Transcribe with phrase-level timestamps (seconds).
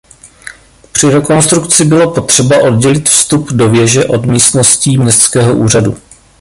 [0.91, 5.97] Při rekonstrukci bylo potřeba oddělit vstup do věže od místností městského úřadu.